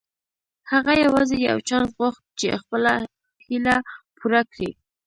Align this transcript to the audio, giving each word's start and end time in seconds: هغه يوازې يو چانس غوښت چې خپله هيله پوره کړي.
هغه 0.71 0.93
يوازې 1.03 1.37
يو 1.49 1.57
چانس 1.67 1.89
غوښت 1.99 2.23
چې 2.39 2.47
خپله 2.61 2.93
هيله 3.45 3.75
پوره 4.17 4.41
کړي. 4.51 4.69